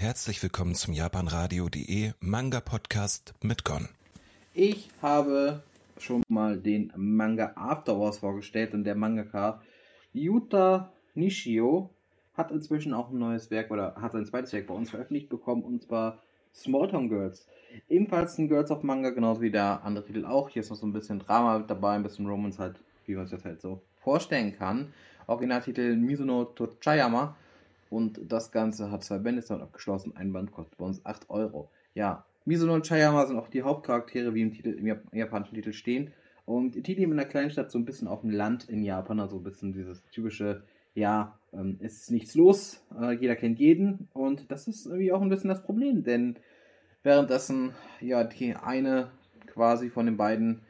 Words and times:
Herzlich 0.00 0.42
willkommen 0.42 0.74
zum 0.74 0.94
japanradio.de 0.94 2.12
Manga 2.20 2.60
Podcast 2.60 3.34
mit 3.42 3.66
Gon. 3.66 3.86
Ich 4.54 4.88
habe 5.02 5.62
schon 5.98 6.22
mal 6.26 6.56
den 6.56 6.90
Manga 6.96 7.52
After 7.54 8.00
Wars 8.00 8.16
vorgestellt 8.16 8.72
und 8.72 8.84
der 8.84 8.94
Mangaka 8.94 9.60
Yuta 10.14 10.90
Nishio 11.14 11.90
hat 12.32 12.50
inzwischen 12.50 12.94
auch 12.94 13.10
ein 13.10 13.18
neues 13.18 13.50
Werk 13.50 13.70
oder 13.70 13.94
hat 13.96 14.12
sein 14.12 14.24
zweites 14.24 14.54
Werk 14.54 14.68
bei 14.68 14.74
uns 14.74 14.88
veröffentlicht 14.88 15.28
bekommen 15.28 15.64
und 15.64 15.82
zwar 15.82 16.22
Small 16.54 16.88
Town 16.88 17.10
Girls. 17.10 17.46
Ebenfalls 17.90 18.38
ein 18.38 18.48
Girls 18.48 18.70
of 18.70 18.82
Manga, 18.82 19.10
genauso 19.10 19.42
wie 19.42 19.50
der 19.50 19.84
andere 19.84 20.06
Titel 20.06 20.24
auch. 20.24 20.48
Hier 20.48 20.60
ist 20.60 20.70
noch 20.70 20.78
so 20.78 20.86
ein 20.86 20.94
bisschen 20.94 21.18
Drama 21.18 21.58
dabei, 21.58 21.96
ein 21.96 22.02
bisschen 22.02 22.26
Romance 22.26 22.58
halt, 22.58 22.76
wie 23.04 23.16
man 23.16 23.26
sich 23.26 23.36
das 23.36 23.44
halt 23.44 23.60
so 23.60 23.82
vorstellen 24.02 24.56
kann. 24.56 24.94
Originaltitel 25.26 25.94
Mizuno 25.94 26.44
Tochayama. 26.44 27.36
Und 27.90 28.20
das 28.32 28.52
Ganze 28.52 28.90
hat 28.90 29.04
zwei 29.04 29.18
Bände, 29.18 29.42
dann 29.42 29.60
abgeschlossen. 29.60 30.16
Ein 30.16 30.32
Band 30.32 30.52
kostet 30.52 30.78
bei 30.78 30.86
uns 30.86 31.04
8 31.04 31.28
Euro. 31.28 31.70
Ja, 31.94 32.24
Mizuno 32.44 32.72
und 32.74 32.86
Chayama 32.86 33.26
sind 33.26 33.36
auch 33.36 33.48
die 33.48 33.62
Hauptcharaktere, 33.62 34.32
wie 34.32 34.42
im, 34.42 34.52
Titel, 34.52 34.70
im 34.70 34.86
japanischen 35.12 35.56
Titel 35.56 35.72
stehen. 35.72 36.12
Und 36.46 36.86
die 36.86 36.94
leben 36.94 37.12
in 37.12 37.18
einer 37.18 37.28
kleinen 37.28 37.50
Stadt, 37.50 37.70
so 37.70 37.78
ein 37.78 37.84
bisschen 37.84 38.08
auf 38.08 38.22
dem 38.22 38.30
Land 38.30 38.68
in 38.68 38.82
Japan, 38.82 39.20
also 39.20 39.36
ein 39.36 39.42
bisschen 39.42 39.72
dieses 39.72 40.02
typische, 40.10 40.62
ja, 40.94 41.38
ähm, 41.52 41.78
es 41.80 42.02
ist 42.02 42.10
nichts 42.10 42.34
los, 42.34 42.82
äh, 43.00 43.12
jeder 43.12 43.36
kennt 43.36 43.58
jeden. 43.58 44.08
Und 44.12 44.50
das 44.50 44.68
ist 44.68 44.86
irgendwie 44.86 45.12
auch 45.12 45.20
ein 45.20 45.28
bisschen 45.28 45.50
das 45.50 45.62
Problem, 45.62 46.02
denn 46.02 46.36
währenddessen, 47.02 47.72
ja, 48.00 48.24
die 48.24 48.54
eine 48.54 49.10
quasi 49.46 49.90
von 49.90 50.06
den 50.06 50.16
beiden 50.16 50.62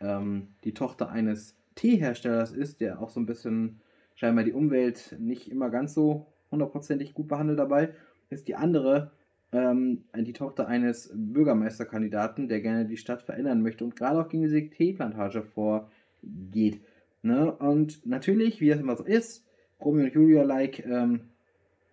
ähm, 0.00 0.48
die 0.64 0.74
Tochter 0.74 1.10
eines 1.10 1.56
Teeherstellers 1.74 2.52
ist, 2.52 2.80
der 2.80 3.00
auch 3.00 3.10
so 3.10 3.20
ein 3.20 3.26
bisschen 3.26 3.80
scheinbar 4.14 4.44
die 4.44 4.52
Umwelt 4.52 5.16
nicht 5.18 5.50
immer 5.50 5.70
ganz 5.70 5.94
so 5.94 6.26
hundertprozentig 6.50 7.14
gut 7.14 7.28
behandelt 7.28 7.58
dabei, 7.58 7.94
ist 8.30 8.48
die 8.48 8.54
andere 8.54 9.10
ähm, 9.52 10.04
die 10.14 10.32
Tochter 10.32 10.68
eines 10.68 11.10
Bürgermeisterkandidaten, 11.14 12.48
der 12.48 12.60
gerne 12.60 12.86
die 12.86 12.96
Stadt 12.96 13.22
verändern 13.22 13.62
möchte 13.62 13.84
und 13.84 13.96
gerade 13.96 14.20
auch 14.20 14.28
gegen 14.28 14.42
diese 14.42 14.68
Teeplantage 14.68 15.42
vorgeht. 15.42 16.80
Ne? 17.22 17.52
Und 17.52 18.06
natürlich, 18.06 18.60
wie 18.60 18.68
das 18.68 18.80
immer 18.80 18.96
so 18.96 19.04
ist, 19.04 19.46
Romeo 19.80 20.04
und 20.04 20.14
Julia-like, 20.14 20.84
ähm, 20.84 21.20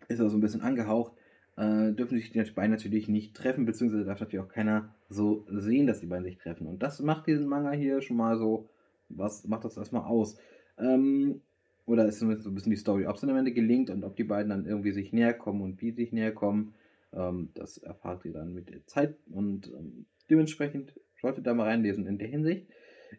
ist 0.07 0.19
er 0.19 0.29
so 0.29 0.37
ein 0.37 0.41
bisschen 0.41 0.61
angehaucht, 0.61 1.13
äh, 1.57 1.93
dürfen 1.93 2.17
sich 2.17 2.31
die 2.31 2.41
beiden 2.51 2.71
natürlich 2.71 3.07
nicht 3.07 3.35
treffen, 3.35 3.65
beziehungsweise 3.65 4.05
darf 4.05 4.19
natürlich 4.19 4.45
auch 4.45 4.51
keiner 4.51 4.93
so 5.09 5.45
sehen, 5.49 5.87
dass 5.87 6.01
die 6.01 6.07
beiden 6.07 6.25
sich 6.25 6.37
treffen. 6.37 6.67
Und 6.67 6.83
das 6.83 6.99
macht 7.01 7.27
diesen 7.27 7.47
Manga 7.47 7.71
hier 7.71 8.01
schon 8.01 8.17
mal 8.17 8.37
so, 8.37 8.69
was 9.09 9.47
macht 9.47 9.65
das 9.65 9.77
erstmal 9.77 10.03
aus? 10.03 10.37
Ähm, 10.77 11.41
oder 11.85 12.05
ist 12.05 12.19
so 12.19 12.27
ein 12.27 12.55
bisschen 12.55 12.71
die 12.71 12.77
Story, 12.77 13.05
ob 13.05 13.15
es 13.15 13.21
dann 13.21 13.29
am 13.29 13.37
Ende 13.37 13.53
gelingt 13.53 13.89
und 13.89 14.03
ob 14.03 14.15
die 14.15 14.23
beiden 14.23 14.49
dann 14.49 14.65
irgendwie 14.65 14.91
sich 14.91 15.13
näher 15.13 15.33
kommen 15.33 15.61
und 15.61 15.81
wie 15.81 15.91
sich 15.91 16.11
näher 16.11 16.31
kommen, 16.31 16.73
ähm, 17.13 17.49
das 17.53 17.77
erfahrt 17.77 18.25
ihr 18.25 18.33
dann 18.33 18.53
mit 18.53 18.69
der 18.69 18.85
Zeit 18.87 19.15
und 19.31 19.67
ähm, 19.67 20.05
dementsprechend 20.29 20.99
solltet 21.21 21.41
ihr 21.41 21.49
da 21.49 21.53
mal 21.53 21.67
reinlesen. 21.67 22.07
In 22.07 22.17
der 22.17 22.27
Hinsicht 22.27 22.67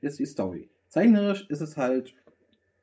ist 0.01 0.19
die 0.19 0.27
Story. 0.27 0.69
Zeichnerisch 0.89 1.49
ist 1.49 1.61
es 1.61 1.77
halt 1.77 2.15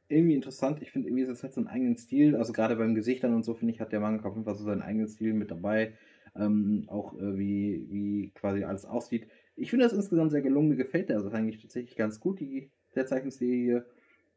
irgendwie 0.08 0.36
interessant. 0.36 0.82
Ich 0.82 0.92
finde, 0.92 1.08
irgendwie 1.08 1.24
ist 1.24 1.30
es 1.30 1.44
halt 1.44 1.54
so 1.54 1.62
einen 1.62 1.68
eigenen 1.68 1.98
Stil. 1.98 2.36
Also 2.36 2.54
gerade 2.54 2.76
beim 2.76 2.96
Gesichtern 2.96 3.34
und 3.34 3.44
so, 3.44 3.54
finde 3.54 3.74
ich, 3.74 3.80
hat 3.80 3.92
der 3.92 4.00
Manga 4.00 4.28
auf 4.28 4.36
jeden 4.36 4.46
Fall 4.46 4.56
so 4.56 4.64
seinen 4.64 4.82
eigenen 4.82 5.08
Stil 5.08 5.34
mit 5.34 5.52
dabei. 5.52 5.94
Ähm, 6.36 6.86
auch 6.88 7.14
äh, 7.16 7.38
wie, 7.38 7.88
wie 7.90 8.32
quasi 8.34 8.64
alles 8.64 8.86
aussieht. 8.86 9.28
Ich 9.56 9.70
finde 9.70 9.86
das 9.86 9.94
insgesamt 9.94 10.32
sehr 10.32 10.42
gelungen. 10.42 10.70
Mir 10.70 10.76
gefällt 10.76 11.10
der 11.10 11.18
also 11.18 11.30
eigentlich 11.30 11.62
tatsächlich 11.62 11.96
ganz 11.96 12.20
gut, 12.20 12.40
die, 12.40 12.72
der 12.96 13.06
Zeichenstil 13.06 13.54
hier. 13.54 13.86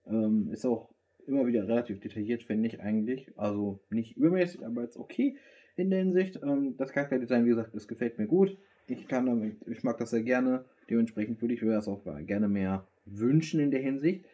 Ähm, 0.07 0.51
ist 0.53 0.65
auch 0.67 0.91
immer 1.29 1.47
wieder 1.47 1.67
relativ 1.67 2.01
detailliert, 2.01 2.43
finde 2.43 2.69
ich 2.69 2.81
eigentlich. 2.81 3.33
Also 3.37 3.81
nicht 3.91 4.17
übermäßig, 4.17 4.65
aber 4.65 4.83
jetzt 4.83 4.97
okay 4.97 5.37
in 5.77 5.91
der 5.91 6.01
Hinsicht. 6.01 6.41
Ähm, 6.43 6.75
das 6.77 6.93
Charakterdesign, 6.93 7.45
wie 7.45 7.51
gesagt, 7.51 7.75
das 7.75 7.89
gefällt 7.89 8.19
mir 8.19 8.27
gut. 8.27 8.57
Ich 8.89 9.09
kann 9.09 9.27
damit, 9.27 9.57
ich 9.67 9.83
mag 9.83 9.99
das 9.99 10.11
sehr 10.11 10.23
gerne. 10.23 10.65
Dementsprechend 10.89 11.41
würde 11.41 11.55
ich 11.55 11.63
mir 11.63 11.73
das 11.73 11.89
auch 11.89 12.03
gerne 12.27 12.49
mehr 12.49 12.87
wünschen 13.05 13.61
in 13.61 13.71
der 13.71 13.81
Hinsicht. 13.81 14.25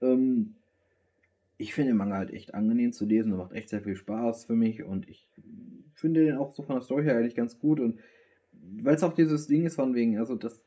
Ähm, 0.00 0.54
ich 1.58 1.74
finde 1.74 1.90
den 1.90 1.96
Manga 1.96 2.16
halt 2.16 2.32
echt 2.32 2.54
angenehm 2.54 2.92
zu 2.92 3.04
lesen 3.04 3.32
und 3.32 3.38
macht 3.38 3.52
echt 3.52 3.68
sehr 3.68 3.82
viel 3.82 3.96
Spaß 3.96 4.44
für 4.44 4.54
mich 4.54 4.84
und 4.84 5.08
ich 5.08 5.28
finde 5.92 6.24
den 6.24 6.36
auch 6.36 6.52
so 6.52 6.62
von 6.62 6.76
der 6.76 6.82
Story 6.82 7.04
her 7.04 7.16
eigentlich 7.16 7.34
ganz 7.34 7.58
gut 7.58 7.80
und 7.80 7.98
weil 8.76 8.94
es 8.94 9.02
auch 9.02 9.12
dieses 9.12 9.48
Ding 9.48 9.66
ist 9.66 9.74
von 9.74 9.94
wegen, 9.94 10.18
also 10.18 10.36
das, 10.36 10.62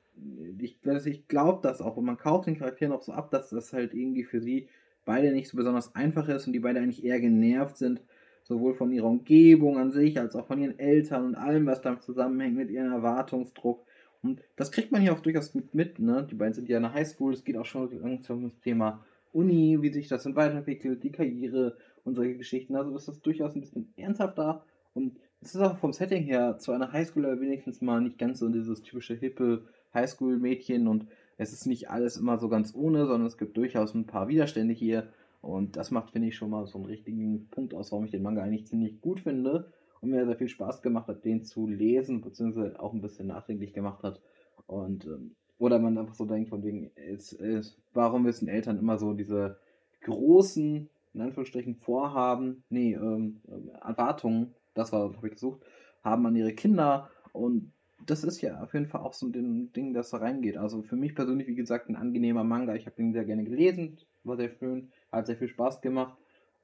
ich, 0.60 0.80
ich 1.06 1.28
glaube 1.30 1.62
das 1.64 1.82
auch 1.82 1.96
und 1.96 2.06
man 2.06 2.18
kauft 2.18 2.48
den 2.48 2.58
Charakteren 2.58 2.92
auch 2.92 3.02
so 3.02 3.14
ab, 3.14 3.32
dass 3.32 3.50
das 3.50 3.72
halt 3.72 3.94
irgendwie 3.94 4.26
für 4.26 4.42
sie 4.42 4.68
beide 5.06 5.32
nicht 5.32 5.50
so 5.50 5.58
besonders 5.58 5.96
einfach 5.96 6.28
ist 6.30 6.48
und 6.48 6.54
die 6.54 6.60
beide 6.60 6.80
eigentlich 6.80 7.04
eher 7.04 7.20
genervt 7.20 7.78
sind, 7.78 8.02
sowohl 8.44 8.74
von 8.74 8.92
ihrer 8.92 9.08
Umgebung 9.08 9.78
an 9.78 9.92
sich, 9.92 10.20
als 10.20 10.36
auch 10.36 10.48
von 10.48 10.60
ihren 10.62 10.78
Eltern 10.80 11.26
und 11.26 11.36
allem, 11.36 11.66
was 11.66 11.82
damit 11.82 12.04
zusammenhängt 12.04 12.56
mit 12.56 12.70
ihrem 12.70 12.92
Erwartungsdruck. 12.92 13.86
Und 14.22 14.42
das 14.56 14.72
kriegt 14.72 14.92
man 14.92 15.02
hier 15.02 15.14
auch 15.14 15.20
durchaus 15.20 15.52
gut 15.52 15.74
mit, 15.74 16.00
ne? 16.00 16.28
Die 16.30 16.36
beiden 16.36 16.54
sind 16.54 16.70
ja 16.70 16.78
in 16.78 16.84
der 16.84 16.94
Highschool, 16.94 17.34
es 17.34 17.44
geht 17.44 17.58
auch 17.58 17.66
schon 17.66 17.88
um 17.90 18.44
das 18.44 18.60
Thema 18.60 19.04
Uni, 19.34 19.78
wie 19.82 19.92
sich 19.92 20.08
das 20.08 20.24
dann 20.24 20.36
weiterentwickelt, 20.36 21.04
die 21.04 21.12
Karriere 21.12 21.78
und 22.04 22.16
solche 22.16 22.38
Geschichten. 22.38 22.76
Also 22.76 22.96
ist 22.96 23.08
das 23.08 23.22
durchaus 23.22 23.56
ein 23.56 23.62
bisschen 23.62 23.94
ernsthafter 23.96 24.64
und 24.94 25.18
es 25.42 25.56
ist 25.56 25.62
auch 25.62 25.78
vom 25.78 25.94
Setting 25.94 26.24
her 26.24 26.58
zu 26.60 26.72
einer 26.72 26.92
Highschooler 26.92 27.40
wenigstens 27.40 27.82
mal 27.82 28.02
nicht 28.02 28.20
ganz 28.20 28.40
so 28.40 28.50
dieses 28.50 28.84
typische 28.84 29.16
hippe 29.16 29.66
Highschool-Mädchen 29.94 30.88
und 30.88 31.08
es 31.42 31.54
ist 31.54 31.66
nicht 31.66 31.90
alles 31.90 32.18
immer 32.18 32.38
so 32.38 32.50
ganz 32.50 32.76
ohne, 32.76 33.08
sondern 33.08 33.26
es 33.26 33.36
gibt 33.36 33.58
durchaus 33.58 33.96
ein 33.96 34.06
paar 34.06 34.28
Widerstände 34.28 34.76
hier. 34.76 35.08
Und 35.42 35.76
das 35.76 35.90
macht, 35.90 36.12
finde 36.12 36.28
ich, 36.28 36.36
schon 36.36 36.52
mal 36.52 36.68
so 36.68 36.78
einen 36.78 36.86
richtigen 36.86 37.48
Punkt 37.50 37.74
aus, 37.74 37.92
warum 37.92 38.06
ich 38.06 38.12
den 38.12 38.22
Manga 38.22 38.44
eigentlich 38.44 38.68
ziemlich 38.68 39.02
gut 39.02 39.22
finde. 39.22 39.72
Und 40.02 40.12
mir 40.12 40.28
sehr 40.28 40.36
viel 40.36 40.50
Spaß 40.50 40.84
gemacht 40.84 41.08
hat, 41.08 41.26
den 41.26 41.44
zu 41.44 41.68
lesen, 41.68 42.22
beziehungsweise 42.22 42.80
auch 42.80 42.94
ein 42.94 43.02
bisschen 43.02 43.26
nachdenklich 43.26 43.74
gemacht 43.74 44.04
hat. 44.04 44.22
Und, 44.68 45.06
ähm, 45.06 45.32
oder 45.58 45.80
man 45.80 45.98
einfach 45.98 46.14
so 46.14 46.26
denkt, 46.26 46.50
von 46.50 46.64
wegen, 46.64 46.92
es, 46.96 47.34
es, 47.34 47.76
warum 47.92 48.22
müssen 48.22 48.48
Eltern 48.48 48.78
immer 48.78 49.00
so 49.00 49.14
diese 49.14 49.58
großen, 50.02 50.90
in 51.16 51.22
Anführungsstrichen, 51.22 51.76
Vorhaben, 51.78 52.64
nee, 52.70 52.94
ähm, 52.94 53.42
Erwartungen, 53.84 54.54
das 54.76 54.92
war, 54.92 55.12
habe 55.12 55.28
ich 55.28 55.34
gesucht, 55.34 55.62
haben 56.04 56.26
an 56.28 56.36
ihre 56.36 56.54
Kinder 56.54 57.10
und 57.34 57.72
das 58.06 58.24
ist 58.24 58.42
ja 58.42 58.62
auf 58.62 58.74
jeden 58.74 58.88
Fall 58.88 59.02
auch 59.02 59.14
so 59.14 59.28
ein 59.28 59.72
Ding, 59.74 59.94
das 59.94 60.10
da 60.10 60.18
reingeht. 60.18 60.58
Also 60.58 60.82
für 60.82 60.96
mich 60.96 61.16
persönlich, 61.16 61.48
wie 61.48 61.56
gesagt, 61.56 61.90
ein 61.90 61.96
angenehmer 61.96 62.44
Manga. 62.44 62.76
Ich 62.76 62.86
habe 62.86 63.02
ihn 63.02 63.14
sehr 63.14 63.26
gerne 63.26 63.44
gelesen, 63.44 63.98
war 64.24 64.38
sehr 64.38 64.50
schön, 64.50 64.92
hat 65.12 65.28
sehr 65.28 65.38
viel 65.38 65.48
Spaß 65.48 65.82
gemacht. 65.82 66.18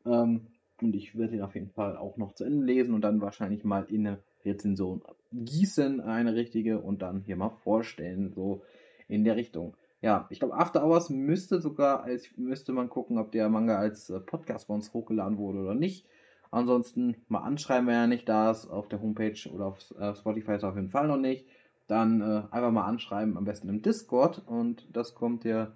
Ähm, 0.06 0.48
und 0.82 0.96
ich 0.96 1.18
werde 1.18 1.36
ihn 1.36 1.42
auf 1.42 1.56
jeden 1.56 1.72
Fall 1.72 1.98
auch 1.98 2.18
noch 2.18 2.34
zu 2.34 2.44
Ende 2.44 2.66
lesen 2.66 2.94
und 2.94 3.02
dann 3.02 3.22
wahrscheinlich 3.22 3.64
mal 3.64 3.86
in 3.90 4.06
eine 4.06 4.20
Rezension 4.46 5.02
gießen, 5.34 6.00
eine 6.02 6.36
richtige, 6.36 6.80
und 6.80 7.02
dann 7.02 7.22
hier 7.22 7.36
mal 7.36 7.50
vorstellen, 7.50 8.32
so 8.34 8.62
in 9.08 9.24
der 9.24 9.36
Richtung. 9.36 9.76
Ja, 10.02 10.28
ich 10.30 10.40
glaube, 10.40 10.56
After 10.56 10.86
Hours 10.86 11.10
müsste 11.10 11.60
sogar, 11.60 12.04
als 12.04 12.30
müsste 12.38 12.72
man 12.72 12.90
gucken, 12.90 13.18
ob 13.18 13.32
der 13.32 13.50
Manga 13.50 13.78
als 13.78 14.10
äh, 14.10 14.20
Podcast 14.20 14.68
bei 14.68 14.76
uns 14.76 14.94
hochgeladen 14.94 15.38
wurde 15.38 15.60
oder 15.60 15.74
nicht. 15.74 16.06
Ansonsten 16.52 17.16
mal 17.28 17.40
anschreiben, 17.40 17.88
wenn 17.88 17.96
er 17.96 18.08
nicht 18.08 18.28
da 18.28 18.52
ist, 18.52 18.68
auf 18.68 18.88
der 18.88 19.02
Homepage 19.02 19.50
oder 19.54 19.66
auf 19.68 19.80
äh, 20.00 20.16
Spotify 20.16 20.54
ist 20.54 20.64
er 20.64 20.70
auf 20.70 20.76
jeden 20.76 20.90
Fall 20.90 21.08
noch 21.08 21.18
nicht. 21.18 21.46
Dann 21.88 22.22
äh, 22.22 22.44
einfach 22.52 22.72
mal 22.72 22.86
anschreiben, 22.86 23.38
am 23.38 23.46
besten 23.46 23.70
im 23.70 23.82
Discord. 23.82 24.44
Und 24.46 24.88
das 24.92 25.16
kommt 25.16 25.46
ihr, 25.46 25.74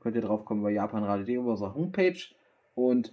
könnt 0.00 0.16
ihr 0.16 0.22
drauf 0.22 0.44
kommen 0.44 0.62
bei 0.62 0.70
japanradio.de 0.70 1.36
über 1.36 1.50
unserer 1.50 1.74
Homepage. 1.74 2.18
Und 2.74 3.12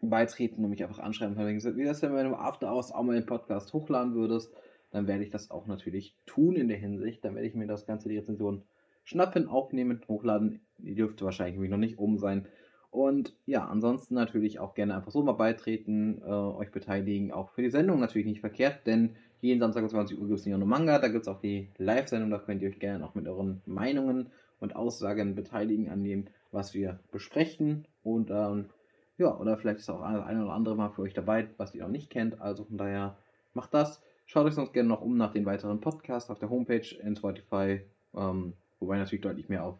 beitreten 0.00 0.64
und 0.64 0.70
mich 0.70 0.82
einfach 0.84 1.00
anschreiben. 1.00 1.36
Wie 1.36 1.84
das 1.84 2.00
denn, 2.00 2.14
wenn 2.14 2.28
du 2.28 2.36
After 2.36 2.72
Hours 2.72 2.92
auch 2.92 3.02
mal 3.02 3.14
den 3.14 3.26
Podcast 3.26 3.72
hochladen 3.72 4.14
würdest, 4.14 4.52
dann 4.90 5.06
werde 5.06 5.24
ich 5.24 5.30
das 5.30 5.50
auch 5.50 5.66
natürlich 5.66 6.14
tun 6.26 6.56
in 6.56 6.68
der 6.68 6.78
Hinsicht. 6.78 7.24
Dann 7.24 7.34
werde 7.34 7.48
ich 7.48 7.54
mir 7.54 7.66
das 7.66 7.86
Ganze, 7.86 8.08
die 8.08 8.16
Rezension 8.16 8.62
schnappen, 9.04 9.48
aufnehmen, 9.48 10.02
hochladen. 10.08 10.60
Die 10.78 10.94
dürfte 10.94 11.24
wahrscheinlich 11.24 11.70
noch 11.70 11.78
nicht 11.78 11.98
oben 11.98 12.18
sein. 12.18 12.46
Und 12.90 13.34
ja, 13.46 13.66
ansonsten 13.66 14.14
natürlich 14.14 14.60
auch 14.60 14.74
gerne 14.74 14.96
einfach 14.96 15.10
so 15.10 15.22
mal 15.22 15.32
beitreten, 15.32 16.22
äh, 16.22 16.30
euch 16.30 16.70
beteiligen. 16.70 17.32
Auch 17.32 17.50
für 17.50 17.62
die 17.62 17.70
Sendung 17.70 18.00
natürlich 18.00 18.26
nicht 18.26 18.40
verkehrt, 18.40 18.86
denn 18.86 19.16
jeden 19.40 19.60
Samstag 19.60 19.82
um 19.82 19.88
20 19.88 20.18
Uhr 20.18 20.26
gibt 20.26 20.40
es 20.40 20.46
nicht 20.46 20.56
nur 20.56 20.66
Manga, 20.66 20.98
da 20.98 21.08
gibt 21.08 21.22
es 21.22 21.28
auch 21.28 21.40
die 21.40 21.68
Live-Sendung, 21.76 22.30
da 22.30 22.38
könnt 22.38 22.62
ihr 22.62 22.70
euch 22.70 22.80
gerne 22.80 23.04
auch 23.04 23.14
mit 23.14 23.28
euren 23.28 23.62
Meinungen 23.66 24.30
und 24.58 24.74
Aussagen 24.74 25.34
beteiligen 25.34 25.90
an 25.90 26.02
dem, 26.02 26.26
was 26.50 26.74
wir 26.74 26.98
besprechen. 27.12 27.86
Und 28.02 28.30
ähm, 28.30 28.70
ja, 29.18 29.36
oder 29.36 29.56
vielleicht 29.58 29.80
ist 29.80 29.90
auch 29.90 30.00
ein 30.00 30.42
oder 30.42 30.52
andere 30.52 30.74
mal 30.74 30.90
für 30.90 31.02
euch 31.02 31.14
dabei, 31.14 31.48
was 31.56 31.74
ihr 31.74 31.82
noch 31.82 31.90
nicht 31.90 32.10
kennt. 32.10 32.40
Also 32.40 32.64
von 32.64 32.78
daher 32.78 33.16
macht 33.52 33.74
das. 33.74 34.02
Schaut 34.26 34.46
euch 34.46 34.54
sonst 34.54 34.72
gerne 34.72 34.88
noch 34.88 35.02
um 35.02 35.16
nach 35.16 35.32
den 35.32 35.46
weiteren 35.46 35.80
Podcasts 35.80 36.30
auf 36.30 36.38
der 36.38 36.50
Homepage 36.50 36.94
in 37.02 37.16
Spotify, 37.16 37.80
ähm, 38.14 38.54
wobei 38.80 38.98
natürlich 38.98 39.22
deutlich 39.22 39.48
mehr 39.48 39.64
auf 39.64 39.78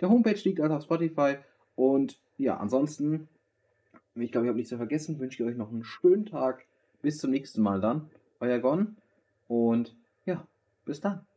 der 0.00 0.10
Homepage 0.10 0.40
liegt 0.44 0.60
als 0.60 0.72
auf 0.72 0.82
Spotify. 0.82 1.36
Und 1.74 2.18
ja, 2.38 2.56
ansonsten, 2.56 3.28
ich 4.14 4.32
glaube, 4.32 4.46
ich 4.46 4.48
habe 4.48 4.56
nichts 4.56 4.70
mehr 4.70 4.78
vergessen, 4.78 5.18
wünsche 5.18 5.42
ich 5.42 5.48
euch 5.48 5.56
noch 5.56 5.70
einen 5.70 5.84
schönen 5.84 6.24
Tag. 6.24 6.64
Bis 7.02 7.18
zum 7.18 7.30
nächsten 7.30 7.62
Mal 7.62 7.80
dann. 7.80 8.10
Euer 8.40 8.58
Gon. 8.58 8.96
Und 9.48 9.96
ja, 10.24 10.46
bis 10.84 11.00
dann. 11.00 11.27